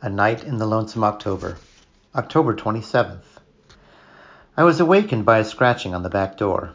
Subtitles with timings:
[0.00, 1.56] A Night in the Lonesome October,
[2.14, 3.40] October 27th.
[4.56, 6.70] I was awakened by a scratching on the back door.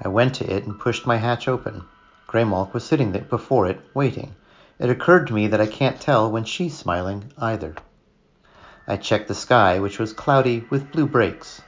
[0.00, 1.86] I went to it and pushed my hatch open.
[2.28, 4.36] Graymalk was sitting there before it, waiting.
[4.78, 7.74] It occurred to me that I can't tell when she's smiling either.
[8.86, 11.60] I checked the sky, which was cloudy with blue breaks.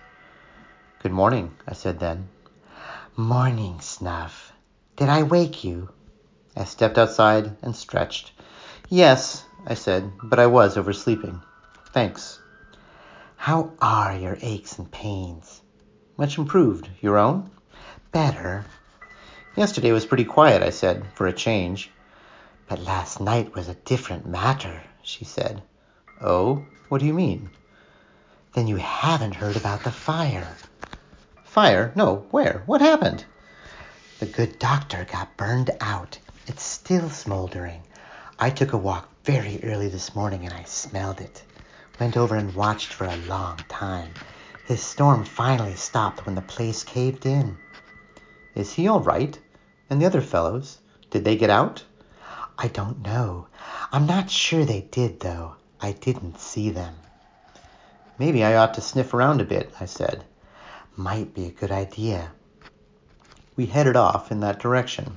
[1.02, 2.28] Good morning, I said then.
[3.16, 4.52] Morning, Snuff.
[4.94, 5.88] Did I wake you?
[6.56, 8.30] I stepped outside and stretched.
[8.88, 11.42] Yes, I said, but I was oversleeping.
[11.92, 12.40] Thanks.
[13.36, 15.60] How are your aches and pains?
[16.16, 16.88] Much improved.
[17.00, 17.50] Your own?
[18.12, 18.64] Better.
[19.56, 21.90] Yesterday was pretty quiet, I said, for a change.
[22.68, 25.62] But last night was a different matter, she said.
[26.20, 26.64] Oh?
[26.88, 27.50] What do you mean?
[28.54, 30.56] Then you haven't heard about the fire.
[31.44, 31.92] Fire?
[31.94, 32.26] No.
[32.30, 32.62] Where?
[32.66, 33.24] What happened?
[34.20, 36.18] The good doctor got burned out.
[36.46, 37.82] It's still smoldering.
[38.38, 41.42] I took a walk very early this morning and I smelled it.
[41.98, 44.14] Went over and watched for a long time.
[44.64, 47.58] His storm finally stopped when the place caved in.
[48.54, 49.38] Is he all right?
[49.90, 50.78] And the other fellows?
[51.10, 51.84] Did they get out?
[52.56, 53.48] I don't know.
[53.92, 55.56] I'm not sure they did, though.
[55.80, 56.94] I didn't see them.
[58.18, 60.24] Maybe I ought to sniff around a bit, I said.
[60.96, 62.30] Might be a good idea.
[63.56, 65.16] We headed off in that direction.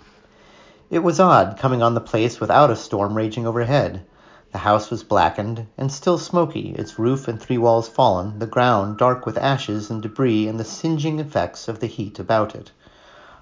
[0.90, 4.06] It was odd coming on the place without a storm raging overhead.
[4.52, 8.98] The house was blackened and still smoky, its roof and three walls fallen, the ground
[8.98, 12.72] dark with ashes and debris and the singeing effects of the heat about it.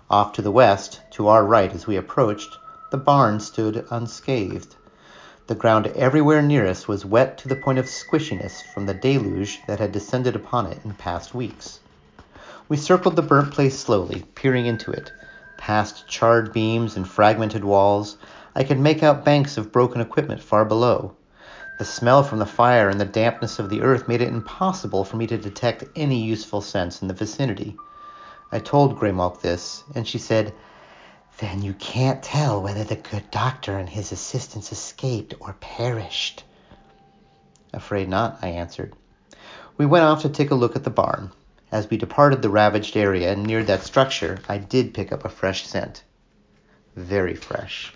[0.07, 2.59] Off to the west, to our right as we approached,
[2.91, 4.75] the barn stood unscathed.
[5.47, 9.63] The ground everywhere near us was wet to the point of squishiness from the deluge
[9.65, 11.79] that had descended upon it in past weeks.
[12.69, 15.11] We circled the burnt place slowly, peering into it
[15.61, 18.17] past charred beams and fragmented walls,
[18.55, 21.15] I could make out banks of broken equipment far below.
[21.77, 25.17] The smell from the fire and the dampness of the earth made it impossible for
[25.17, 27.77] me to detect any useful sense in the vicinity.
[28.51, 30.51] I told Graymalk this, and she said,
[31.37, 36.43] Then you can't tell whether the good doctor and his assistants escaped or perished.
[37.71, 38.95] Afraid not, I answered.
[39.77, 41.31] We went off to take a look at the barn.
[41.71, 45.29] As we departed the ravaged area and neared that structure, I did pick up a
[45.29, 46.03] fresh scent.
[46.97, 47.93] Very fresh.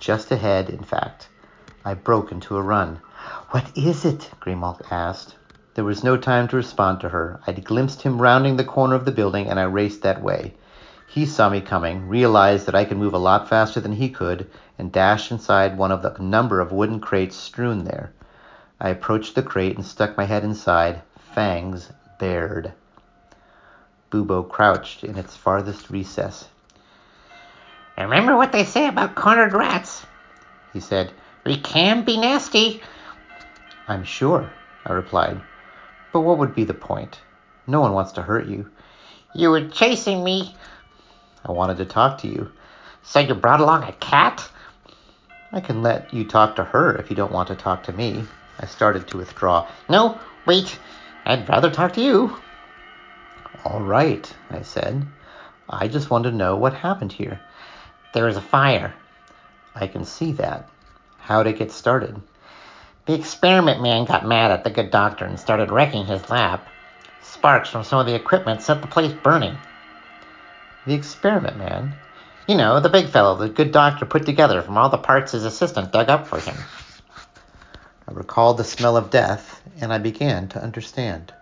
[0.00, 1.28] Just ahead, in fact.
[1.84, 3.00] I broke into a run.
[3.50, 4.30] What is it?
[4.40, 5.36] Graymalk asked.
[5.74, 7.40] There was no time to respond to her.
[7.46, 10.54] I'd glimpsed him rounding the corner of the building, and I raced that way.
[11.06, 14.50] He saw me coming, realized that I could move a lot faster than he could,
[14.76, 18.12] and dashed inside one of the number of wooden crates strewn there.
[18.80, 21.02] I approached the crate and stuck my head inside,
[21.32, 22.72] fangs bared.
[24.14, 26.46] Bubo crouched in its farthest recess.
[27.98, 30.06] Remember what they say about cornered rats,
[30.72, 31.12] he said.
[31.44, 32.80] We can be nasty.
[33.88, 34.52] I'm sure,
[34.86, 35.40] I replied.
[36.12, 37.18] But what would be the point?
[37.66, 38.70] No one wants to hurt you.
[39.34, 40.54] You were chasing me.
[41.44, 42.52] I wanted to talk to you.
[43.02, 44.48] So you brought along a cat?
[45.50, 48.24] I can let you talk to her if you don't want to talk to me.
[48.60, 49.68] I started to withdraw.
[49.88, 50.78] No, wait.
[51.26, 52.36] I'd rather talk to you.
[53.64, 55.06] All right, I said.
[55.70, 57.40] I just want to know what happened here.
[58.12, 58.94] There was a fire.
[59.74, 60.68] I can see that.
[61.18, 62.20] How'd it get started?
[63.06, 66.60] The experiment man got mad at the good doctor and started wrecking his lab.
[67.22, 69.56] Sparks from some of the equipment set the place burning.
[70.86, 71.94] The experiment man?
[72.46, 75.46] You know, the big fellow the good doctor put together from all the parts his
[75.46, 76.56] assistant dug up for him.
[78.06, 81.32] I recalled the smell of death, and I began to understand.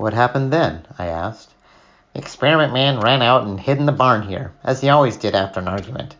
[0.00, 0.86] What happened then?
[0.98, 1.52] I asked.
[2.14, 5.60] Experiment man ran out and hid in the barn here, as he always did after
[5.60, 6.16] an argument.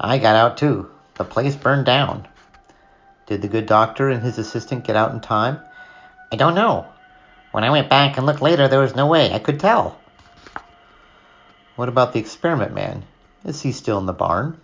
[0.00, 0.90] I got out too.
[1.14, 2.26] The place burned down.
[3.26, 5.60] Did the good doctor and his assistant get out in time?
[6.32, 6.86] I don't know.
[7.52, 10.00] When I went back and looked later, there was no way I could tell.
[11.76, 13.04] What about the experiment man?
[13.44, 14.60] Is he still in the barn?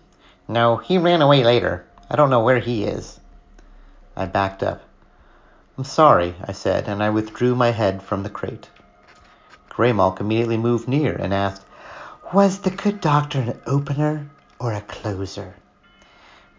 [0.48, 1.86] No, he ran away later.
[2.10, 3.20] I don't know where he is.
[4.16, 4.82] I backed up.
[5.78, 8.68] I'm sorry, I said, and I withdrew my head from the crate.
[9.70, 11.64] Graymalk immediately moved near and asked,
[12.32, 14.28] Was the good doctor an opener
[14.58, 15.54] or a closer?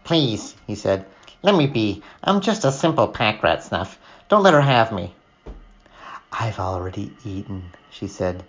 [0.04, 1.04] Please, he said,
[1.42, 2.02] let me be.
[2.24, 3.98] I'm just a simple pack rat snuff.
[4.30, 5.14] Don't let her have me.
[6.32, 8.42] I've already eaten, she said.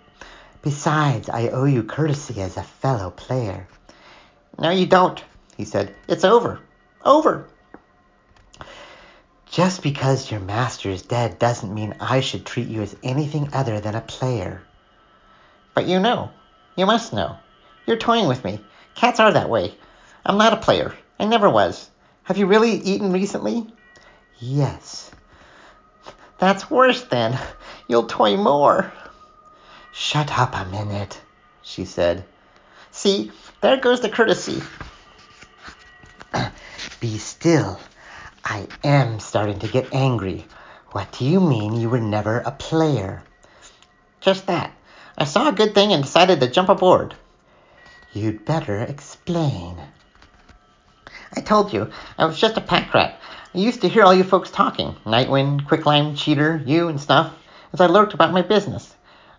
[0.62, 3.68] Besides, I owe you courtesy as a fellow player.
[4.58, 5.22] No, you don't,
[5.54, 5.94] he said.
[6.08, 6.60] It's over.
[7.04, 7.46] Over.
[9.62, 13.78] Just because your master is dead doesn't mean I should treat you as anything other
[13.78, 14.60] than a player.
[15.72, 16.30] But you know.
[16.74, 17.36] You must know.
[17.86, 18.58] You're toying with me.
[18.96, 19.72] Cats are that way.
[20.26, 20.92] I'm not a player.
[21.20, 21.88] I never was.
[22.24, 23.68] Have you really eaten recently?
[24.40, 25.12] Yes.
[26.40, 27.38] That's worse then.
[27.86, 28.92] You'll toy more.
[29.92, 31.20] Shut up a minute,
[31.62, 32.24] she said.
[32.90, 33.30] See,
[33.60, 34.60] there goes the courtesy.
[37.00, 37.78] Be still.
[38.44, 40.46] I am starting to get angry.
[40.90, 43.22] What do you mean you were never a player?
[44.20, 44.72] Just that.
[45.16, 47.14] I saw a good thing and decided to jump aboard.
[48.12, 49.76] You'd better explain.
[51.34, 53.18] I told you, I was just a pack rat.
[53.54, 57.32] I used to hear all you folks talking Nightwind, Quicklime, Cheeter, you, and Snuff
[57.72, 58.94] as I lurked about my business.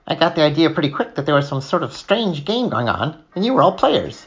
[0.07, 2.89] I got the idea pretty quick that there was some sort of strange game going
[2.89, 4.25] on, and you were all players.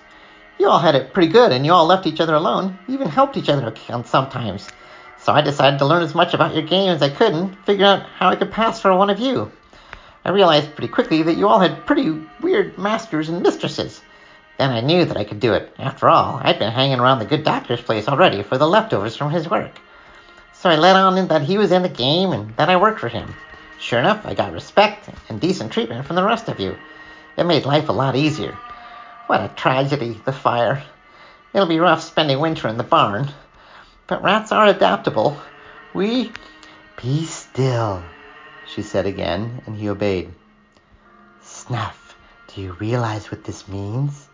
[0.58, 3.36] You all had it pretty good, and you all left each other alone, even helped
[3.36, 3.72] each other
[4.04, 4.68] sometimes.
[5.18, 7.84] So I decided to learn as much about your game as I could and figure
[7.84, 9.50] out how I could pass for one of you.
[10.24, 12.10] I realized pretty quickly that you all had pretty
[12.40, 14.00] weird masters and mistresses.
[14.58, 15.74] Then I knew that I could do it.
[15.78, 19.30] After all, I'd been hanging around the good doctor's place already for the leftovers from
[19.30, 19.78] his work.
[20.54, 23.08] So I let on that he was in the game and that I worked for
[23.08, 23.34] him.
[23.78, 26.76] Sure enough, I got respect and decent treatment from the rest of you.
[27.36, 28.56] It made life a lot easier.
[29.26, 30.84] What a tragedy, the fire.
[31.52, 33.28] It'll be rough spending winter in the barn.
[34.06, 35.36] But rats are adaptable.
[35.92, 36.30] We.
[37.02, 38.04] Be still,
[38.66, 40.32] she said again, and he obeyed.
[41.42, 42.14] Snuff,
[42.46, 44.28] do you realize what this means?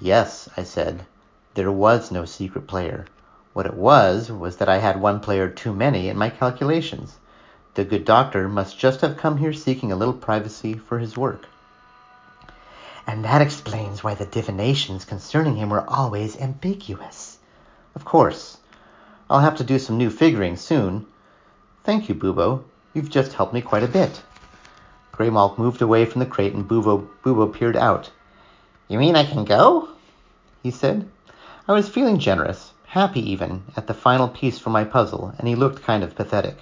[0.00, 1.04] Yes, I said.
[1.52, 3.04] There was no secret player.
[3.52, 7.18] What it was was that I had one player too many in my calculations.
[7.74, 11.46] The good doctor must just have come here seeking a little privacy for his work.
[13.06, 17.38] And that explains why the divinations concerning him were always ambiguous.
[17.94, 18.58] Of course.
[19.28, 21.06] I'll have to do some new figuring soon.
[21.84, 22.64] Thank you, Bubo.
[22.94, 24.22] You've just helped me quite a bit.
[25.12, 28.10] Graymalk moved away from the crate and Bubo, Bubo peered out.
[28.88, 29.88] You mean I can go?
[30.62, 31.08] He said.
[31.66, 35.54] I was feeling generous, happy even, at the final piece for my puzzle, and he
[35.54, 36.58] looked kind of pathetic.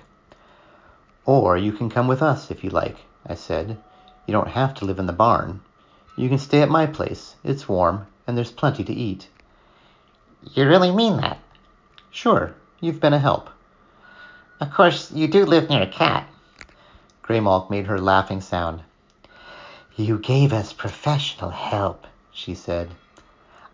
[1.27, 2.97] Or you can come with us if you like,
[3.27, 3.79] I said.
[4.27, 5.61] You don't have to live in the barn.
[6.17, 7.35] You can stay at my place.
[7.45, 9.29] It's warm, and there's plenty to eat.
[10.55, 11.39] You really mean that?
[12.11, 12.55] Sure.
[12.81, 13.51] You've been a help.
[14.61, 16.29] Of course, you do live near a cat.
[17.23, 18.83] Graymalk made her laughing sound.
[19.97, 22.91] You gave us professional help, she said.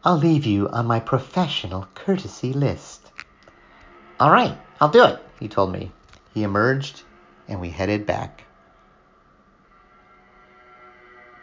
[0.04, 3.00] I'll leave you on my professional courtesy list.
[4.18, 5.92] All right, I'll do it, he told me.
[6.34, 7.02] He emerged,
[7.48, 8.45] and we headed back.